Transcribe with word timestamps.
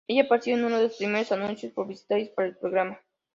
Ella 0.07 0.23
apareció 0.23 0.55
en 0.55 0.65
uno 0.65 0.77
de 0.77 0.85
los 0.85 0.97
primeros 0.97 1.31
anuncios 1.31 1.73
publicitarios 1.73 2.29
para 2.29 2.47
el 2.47 2.57
programa. 2.57 2.99